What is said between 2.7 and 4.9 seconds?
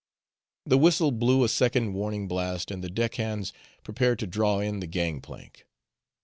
and the deck hands prepared to draw in the